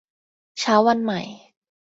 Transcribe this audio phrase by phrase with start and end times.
[0.59, 1.21] เช้าวันใหม่